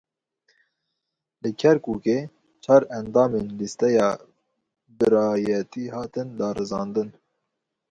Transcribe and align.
Li 1.41 1.51
Kerkûkê 1.59 2.17
çar 2.63 2.81
endamên 2.97 3.47
lîsteya 3.57 4.09
Birayetî 4.97 5.83
hatin 5.95 6.29
darizandin. 6.39 7.09